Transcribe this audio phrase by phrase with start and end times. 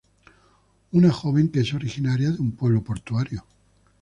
[0.93, 3.45] Una joven que es originaria de un pueblo portuario.